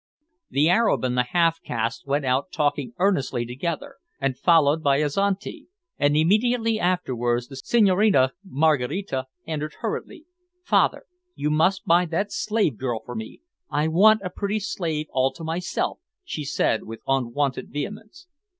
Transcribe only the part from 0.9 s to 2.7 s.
and the half caste went out